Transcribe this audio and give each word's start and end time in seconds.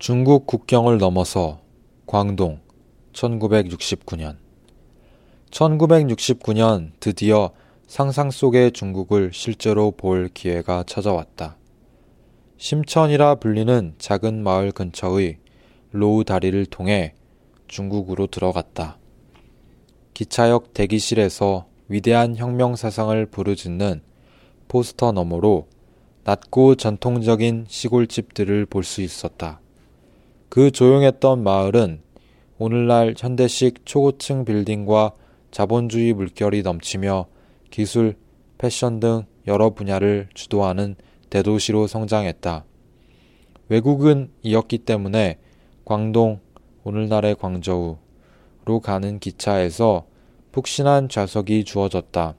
중국 0.00 0.46
국경을 0.46 0.96
넘어서 0.96 1.60
광동 2.06 2.60
1969년 3.12 4.38
1969년 5.50 6.92
드디어 7.00 7.50
상상 7.86 8.30
속의 8.30 8.72
중국을 8.72 9.30
실제로 9.34 9.90
볼 9.90 10.30
기회가 10.32 10.84
찾아왔다. 10.84 11.58
심천이라 12.56 13.34
불리는 13.34 13.96
작은 13.98 14.42
마을 14.42 14.72
근처의 14.72 15.36
로우 15.92 16.24
다리를 16.24 16.64
통해 16.64 17.12
중국으로 17.68 18.26
들어갔다. 18.26 18.96
기차역 20.14 20.72
대기실에서 20.72 21.66
위대한 21.88 22.36
혁명 22.36 22.74
사상을 22.74 23.26
부르짖는 23.26 24.00
포스터 24.66 25.12
너머로 25.12 25.68
낮고 26.24 26.76
전통적인 26.76 27.66
시골집들을 27.68 28.64
볼 28.64 28.82
수 28.82 29.02
있었다. 29.02 29.60
그 30.50 30.72
조용했던 30.72 31.44
마을은 31.44 32.00
오늘날 32.58 33.14
현대식 33.16 33.86
초고층 33.86 34.44
빌딩과 34.44 35.12
자본주의 35.52 36.12
물결이 36.12 36.62
넘치며 36.62 37.26
기술, 37.70 38.16
패션 38.58 38.98
등 38.98 39.26
여러 39.46 39.70
분야를 39.70 40.28
주도하는 40.34 40.96
대도시로 41.30 41.86
성장했다. 41.86 42.64
외국은 43.68 44.32
이었기 44.42 44.78
때문에 44.78 45.38
광동, 45.84 46.40
오늘날의 46.82 47.36
광저우로 47.36 48.80
가는 48.82 49.20
기차에서 49.20 50.06
푹신한 50.50 51.08
좌석이 51.08 51.62
주어졌다. 51.62 52.34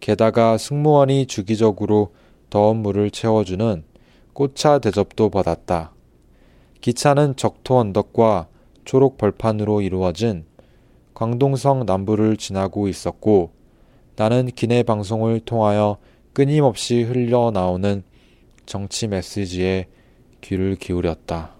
게다가 0.00 0.56
승무원이 0.56 1.26
주기적으로 1.26 2.14
더운 2.48 2.78
물을 2.78 3.10
채워주는 3.10 3.84
꽃차 4.32 4.78
대접도 4.78 5.28
받았다. 5.28 5.93
기차는 6.84 7.36
적토 7.36 7.78
언덕과 7.78 8.48
초록 8.84 9.16
벌판으로 9.16 9.80
이루어진 9.80 10.44
광동성 11.14 11.86
남부를 11.86 12.36
지나고 12.36 12.88
있었고 12.88 13.52
나는 14.16 14.50
기내 14.54 14.82
방송을 14.82 15.40
통하여 15.40 15.96
끊임없이 16.34 17.00
흘러나오는 17.00 18.02
정치 18.66 19.08
메시지에 19.08 19.86
귀를 20.42 20.76
기울였다. 20.76 21.54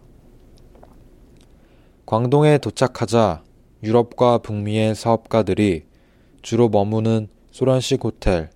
광동에 2.04 2.58
도착하자 2.58 3.44
유럽과 3.82 4.36
북미의 4.36 4.94
사업가들이 4.94 5.84
주로 6.42 6.68
머무는 6.68 7.28
소련식 7.50 8.04
호텔, 8.04 8.50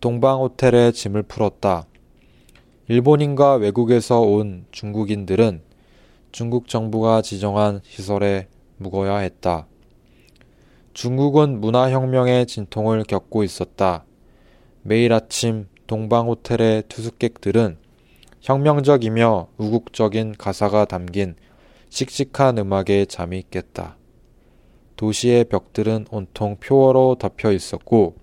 동방 0.00 0.40
호텔에 0.40 0.90
짐을 0.90 1.22
풀었다. 1.22 1.86
일본인과 2.88 3.54
외국에서 3.54 4.22
온 4.22 4.66
중국인들은 4.72 5.69
중국 6.32 6.68
정부가 6.68 7.22
지정한 7.22 7.80
시설에 7.82 8.46
묵어야 8.76 9.18
했다. 9.18 9.66
중국은 10.92 11.60
문화혁명의 11.60 12.46
진통을 12.46 13.02
겪고 13.02 13.42
있었다. 13.42 14.04
매일 14.82 15.12
아침 15.12 15.66
동방 15.88 16.28
호텔의 16.28 16.84
투숙객들은 16.88 17.78
혁명적이며 18.42 19.48
우국적인 19.58 20.36
가사가 20.38 20.84
담긴 20.84 21.34
씩씩한 21.88 22.58
음악에 22.58 23.06
잠이 23.06 23.42
깼다. 23.50 23.96
도시의 24.94 25.46
벽들은 25.46 26.06
온통 26.10 26.58
표어로 26.60 27.16
덮여 27.18 27.50
있었고 27.50 28.14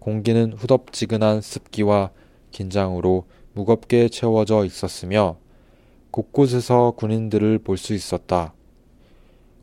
공기는 0.00 0.52
후덥지근한 0.54 1.42
습기와 1.42 2.10
긴장으로 2.50 3.26
무겁게 3.52 4.08
채워져 4.08 4.64
있었으며 4.64 5.36
곳곳에서 6.10 6.92
군인들을 6.92 7.58
볼 7.60 7.76
수 7.76 7.94
있었다. 7.94 8.54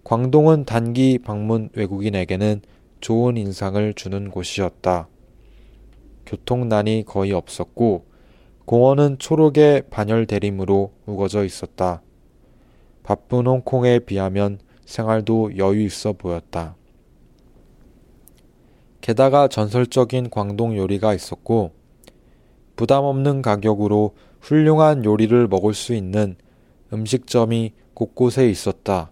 광동은 0.03 0.65
단기 0.65 1.17
방문 1.17 1.69
외국인에게는 1.73 2.61
좋은 3.01 3.37
인상을 3.37 3.93
주는 3.93 4.31
곳이었다. 4.31 5.09
교통난이 6.25 7.03
거의 7.05 7.33
없었고 7.33 8.05
공원은 8.65 9.19
초록의 9.19 9.83
반열 9.89 10.25
대림으로 10.25 10.91
우거져 11.05 11.43
있었다. 11.43 12.01
바쁜 13.03 13.47
홍콩에 13.47 13.99
비하면 13.99 14.59
생활도 14.85 15.57
여유 15.57 15.83
있어 15.83 16.13
보였다. 16.13 16.75
게다가 19.01 19.47
전설적인 19.47 20.29
광동 20.29 20.75
요리가 20.75 21.13
있었고 21.13 21.71
부담 22.77 23.03
없는 23.03 23.41
가격으로 23.41 24.15
훌륭한 24.39 25.03
요리를 25.03 25.47
먹을 25.47 25.73
수 25.73 25.93
있는 25.93 26.35
음식점이 26.93 27.73
곳곳에 27.95 28.47
있었다. 28.49 29.09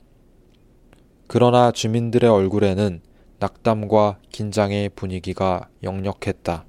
그러나 1.27 1.71
주민들의 1.71 2.29
얼굴에는 2.29 3.01
낙담과 3.39 4.19
긴장의 4.31 4.89
분위기가 4.89 5.67
역력했다. 5.81 6.63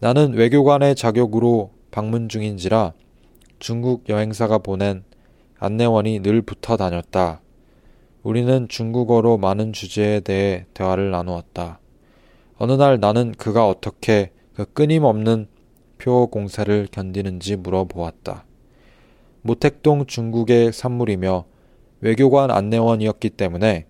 나는 0.00 0.32
외교관의 0.34 0.96
자격으로 0.96 1.70
방문 1.92 2.28
중인지라 2.28 2.92
중국 3.60 4.08
여행사가 4.08 4.58
보낸 4.58 5.04
안내원이 5.60 6.20
늘 6.20 6.42
붙어 6.42 6.76
다녔다. 6.76 7.42
우리는 8.24 8.66
중국어로 8.68 9.38
많은 9.38 9.72
주제에 9.72 10.18
대해 10.18 10.66
대화를 10.74 11.12
나누었다. 11.12 11.78
어느 12.58 12.72
날 12.72 12.98
나는 12.98 13.32
그가 13.32 13.68
어떻게 13.68 14.32
그 14.54 14.64
끊임없는 14.64 15.46
표 16.00 16.28
공세를 16.28 16.88
견디는지 16.90 17.56
물어보았다. 17.56 18.46
모택동 19.42 20.06
중국의 20.06 20.72
산물이며 20.72 21.44
외교관 22.00 22.50
안내원이었기 22.50 23.30
때문에 23.30 23.86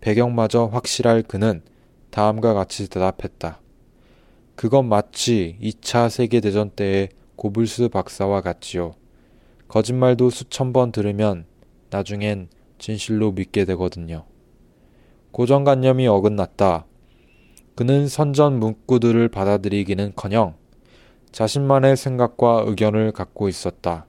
배경마저 0.00 0.64
확실할 0.66 1.22
그는 1.22 1.62
다음과 2.10 2.54
같이 2.54 2.88
대답했다. 2.88 3.60
그건 4.56 4.88
마치 4.88 5.58
2차 5.60 6.08
세계대전 6.08 6.70
때의 6.70 7.10
고불스 7.36 7.88
박사와 7.88 8.40
같지요. 8.40 8.94
거짓말도 9.68 10.30
수천 10.30 10.72
번 10.72 10.92
들으면 10.92 11.44
나중엔 11.90 12.48
진실로 12.78 13.32
믿게 13.32 13.64
되거든요. 13.66 14.24
고정관념이 15.32 16.06
어긋났다. 16.06 16.86
그는 17.74 18.08
선전 18.08 18.60
문구들을 18.60 19.28
받아들이기는 19.28 20.12
커녕 20.14 20.54
자신만의 21.34 21.96
생각과 21.96 22.62
의견을 22.64 23.10
갖고 23.10 23.48
있었다. 23.48 24.06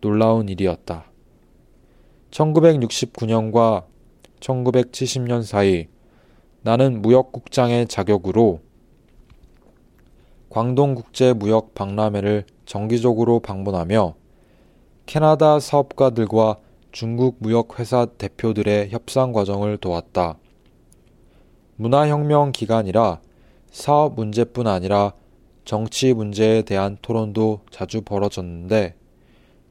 놀라운 0.00 0.48
일이었다. 0.48 1.06
1969년과 2.30 3.86
1970년 4.38 5.42
사이 5.42 5.88
나는 6.62 7.02
무역국장의 7.02 7.88
자격으로 7.88 8.60
광동국제무역 10.48 11.74
박람회를 11.74 12.44
정기적으로 12.66 13.40
방문하며 13.40 14.14
캐나다 15.06 15.58
사업가들과 15.58 16.58
중국 16.92 17.38
무역회사 17.40 18.06
대표들의 18.16 18.90
협상 18.90 19.32
과정을 19.32 19.76
도왔다. 19.78 20.38
문화혁명 21.74 22.52
기간이라 22.52 23.22
사업 23.72 24.14
문제뿐 24.14 24.68
아니라 24.68 25.14
정치 25.68 26.14
문제에 26.14 26.62
대한 26.62 26.96
토론도 27.02 27.60
자주 27.70 28.00
벌어졌는데 28.00 28.94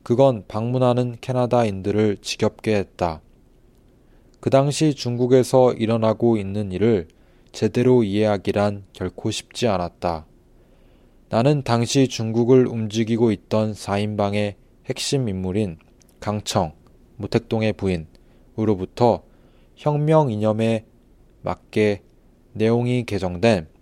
그건 0.04 0.44
방문하는 0.48 1.18
캐나다인들을 1.22 2.18
지겹게 2.22 2.76
했다. 2.76 3.24
그 4.40 4.52
당시 4.52 4.94
중국에서 4.94 5.74
일어나고 5.74 6.38
있는 6.38 6.72
일을 6.72 7.08
제대로 7.52 8.04
이해하기란 8.04 8.84
결코 8.94 9.32
쉽지 9.32 9.68
않았다. 9.68 10.28
나는 11.30 11.64
당시 11.64 12.08
중국을 12.08 12.68
움직이고 12.68 13.32
있던 13.32 13.72
4인방의 13.72 14.54
핵심 14.86 15.28
인물인 15.28 15.80
강청, 16.20 16.74
모택동의 17.16 17.74
부인으로부터 17.74 19.24
혁명 19.76 20.30
이념에 20.30 20.86
맞게 21.42 22.04
내용이 22.54 23.04
개정된 23.06 23.77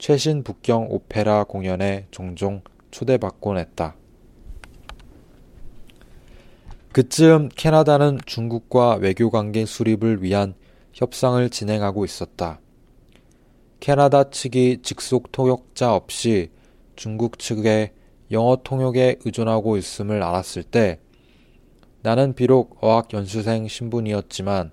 최신 0.00 0.42
북경 0.42 0.86
오페라 0.88 1.44
공연에 1.44 2.06
종종 2.10 2.62
초대받곤 2.90 3.58
했다. 3.58 3.96
그쯤 6.92 7.50
캐나다는 7.54 8.18
중국과 8.24 8.94
외교관계 8.94 9.66
수립을 9.66 10.22
위한 10.22 10.54
협상을 10.94 11.50
진행하고 11.50 12.06
있었다. 12.06 12.60
캐나다 13.80 14.30
측이 14.30 14.78
직속 14.82 15.32
통역자 15.32 15.94
없이 15.94 16.50
중국 16.96 17.38
측의 17.38 17.92
영어 18.30 18.56
통역에 18.64 19.16
의존하고 19.22 19.76
있음을 19.76 20.22
알았을 20.22 20.62
때 20.62 20.98
나는 22.00 22.32
비록 22.32 22.82
어학연수생 22.82 23.68
신분이었지만 23.68 24.70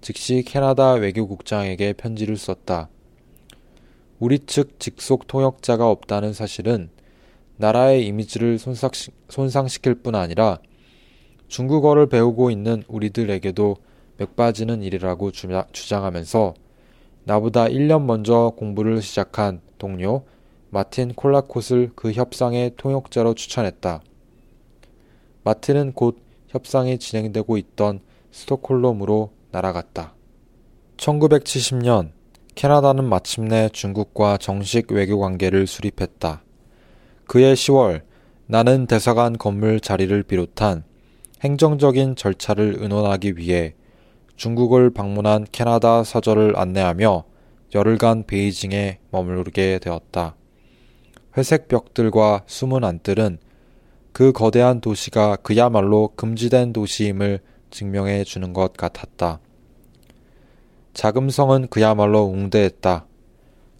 즉시 0.00 0.42
캐나다 0.44 0.94
외교국장에게 0.94 1.92
편지를 1.92 2.36
썼다. 2.36 2.88
우리 4.18 4.38
측 4.40 4.80
직속 4.80 5.26
통역자가 5.26 5.88
없다는 5.88 6.32
사실은 6.32 6.90
나라의 7.56 8.06
이미지를 8.06 8.58
손상시킬 8.58 9.94
뿐 9.96 10.14
아니라 10.14 10.58
중국어를 11.48 12.08
배우고 12.08 12.50
있는 12.50 12.82
우리들에게도 12.88 13.76
맥 14.18 14.36
빠지는 14.36 14.82
일이라고 14.82 15.30
주장하면서 15.30 16.54
나보다 17.24 17.66
1년 17.66 18.04
먼저 18.04 18.52
공부를 18.56 19.02
시작한 19.02 19.60
동료 19.78 20.24
마틴 20.70 21.12
콜라콧을 21.14 21.92
그 21.94 22.12
협상의 22.12 22.72
통역자로 22.76 23.34
추천했다. 23.34 24.02
마틴은 25.44 25.92
곧 25.92 26.18
협상이 26.48 26.98
진행되고 26.98 27.56
있던 27.58 28.00
스톡홀름으로 28.30 29.32
날아갔다. 29.52 30.14
1970년 30.96 32.15
캐나다는 32.56 33.04
마침내 33.04 33.68
중국과 33.70 34.38
정식 34.38 34.90
외교 34.90 35.20
관계를 35.20 35.66
수립했다. 35.66 36.42
그해 37.26 37.52
10월 37.52 38.00
나는 38.46 38.86
대사관 38.86 39.36
건물 39.36 39.78
자리를 39.78 40.22
비롯한 40.22 40.82
행정적인 41.44 42.16
절차를 42.16 42.76
의논하기 42.78 43.36
위해 43.36 43.74
중국을 44.36 44.88
방문한 44.88 45.44
캐나다 45.52 46.02
사절을 46.02 46.58
안내하며 46.58 47.24
열흘간 47.74 48.24
베이징에 48.24 49.00
머무르게 49.10 49.78
되었다. 49.78 50.34
회색 51.36 51.68
벽들과 51.68 52.44
숨은 52.46 52.84
안들은 52.84 53.36
그 54.14 54.32
거대한 54.32 54.80
도시가 54.80 55.36
그야말로 55.42 56.12
금지된 56.16 56.72
도시임을 56.72 57.40
증명해 57.70 58.24
주는 58.24 58.54
것 58.54 58.72
같았다. 58.72 59.40
자금성은 60.96 61.66
그야말로 61.68 62.22
웅대했다. 62.24 63.04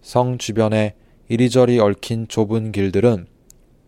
성 0.01 0.37
주변에 0.37 0.93
이리저리 1.29 1.79
얽힌 1.79 2.27
좁은 2.27 2.71
길들은 2.71 3.25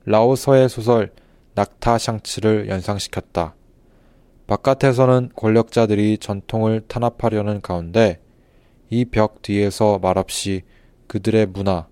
라오서의 0.06 0.68
소설 0.68 1.12
낙타샹츠를 1.54 2.70
연상시켰다. 2.70 3.54
바깥에서는 4.48 5.30
권력자들이 5.36 6.18
전통을 6.18 6.82
탄압하려는 6.88 7.62
가운데 7.62 8.20
이 8.90 9.06
벽 9.06 9.44
뒤에서 9.44 10.00
말없이 10.00 10.64
그들의 11.06 11.46
문화, 11.46 11.88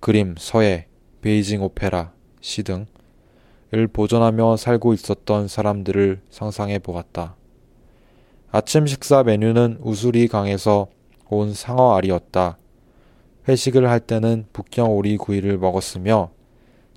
그림, 0.00 0.34
서예, 0.36 0.88
베이징 1.22 1.62
오페라, 1.62 2.12
시 2.42 2.62
등을 2.64 2.86
보존하며 3.90 4.58
살고 4.58 4.92
있었던 4.92 5.48
사람들을 5.48 6.20
상상해 6.28 6.78
보았다. 6.78 7.39
아침 8.52 8.84
식사 8.84 9.22
메뉴는 9.22 9.78
우수리 9.80 10.26
강에서 10.26 10.88
온 11.28 11.54
상어 11.54 11.96
알이었다. 11.96 12.58
회식을 13.46 13.88
할 13.88 14.00
때는 14.00 14.46
북경 14.52 14.90
오리 14.90 15.16
구이를 15.16 15.56
먹었으며 15.56 16.32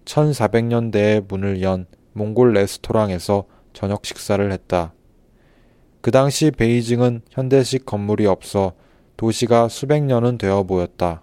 1400년대에 0.06 1.24
문을 1.28 1.62
연 1.62 1.86
몽골 2.14 2.54
레스토랑에서 2.54 3.46
저녁 3.72 4.04
식사를 4.04 4.52
했다. 4.52 4.94
그 6.02 6.10
당시 6.10 6.50
베이징은 6.50 7.22
현대식 7.30 7.86
건물이 7.86 8.26
없어 8.26 8.74
도시가 9.16 9.68
수백 9.68 10.02
년은 10.02 10.40
되어 10.40 10.64
보였다. 10.64 11.22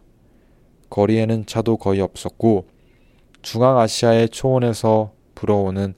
거리에는 0.91 1.47
차도 1.47 1.77
거의 1.79 2.01
없었고 2.01 2.69
중앙아시아의 3.43 4.29
초원에서 4.29 5.11
불어오는 5.35 5.95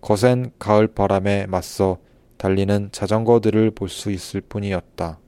거센 0.00 0.52
가을 0.58 0.86
바람에 0.86 1.44
맞서 1.48 1.98
달리는 2.36 2.90
자전거들을 2.92 3.70
볼 3.72 3.88
수 3.88 4.10
있을 4.10 4.40
뿐이었다. 4.40 5.18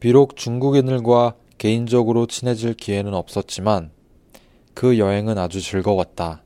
비록 0.00 0.36
중국인들과 0.36 1.34
개인적으로 1.58 2.26
친해질 2.26 2.74
기회는 2.74 3.14
없었지만 3.14 3.90
그 4.74 4.98
여행은 4.98 5.38
아주 5.38 5.60
즐거웠다. 5.60 6.42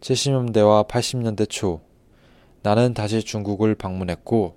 70년대와 0.00 0.88
80년대 0.88 1.48
초 1.48 1.80
나는 2.62 2.94
다시 2.94 3.22
중국을 3.22 3.74
방문했고 3.74 4.56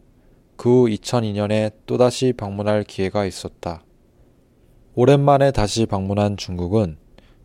그 0.56 0.69
후 0.69 0.88
2002년에 0.88 1.71
또다시 1.85 2.33
방문할 2.33 2.83
기회가 2.83 3.25
있었다. 3.25 3.83
오랜만에 4.95 5.51
다시 5.51 5.85
방문한 5.85 6.35
중국은 6.35 6.97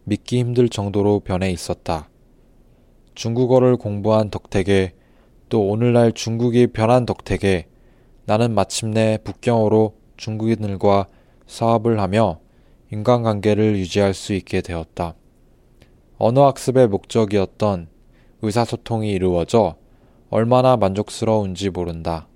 믿기 0.05 0.39
힘들 0.39 0.71
정도로 0.71 1.21
변해 1.21 1.51
있었다. 1.51 2.09
중국어를 3.15 3.77
공부한 3.77 4.31
덕택에 4.31 4.93
또 5.49 5.69
오늘날 5.69 6.13
중국이 6.13 6.69
변한 6.69 7.05
덕택에 7.05 7.67
나는 8.25 8.55
마침내 8.55 9.19
북경어로 9.23 9.95
중국인들과 10.17 11.07
사업을 11.47 12.01
하며 12.01 12.41
인간관계를 12.91 13.77
유지할 13.79 14.15
수 14.15 14.33
있게 14.33 14.61
되었다. 14.61 15.15
언어학습의 16.19 16.89
목적이었던 16.89 17.89
의사소통이 18.43 19.11
이루어져 19.11 19.77
얼마나 20.31 20.77
만족스러운지 20.77 21.71
모른다. 21.71 22.29